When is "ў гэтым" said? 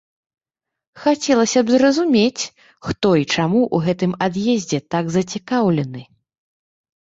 3.75-4.11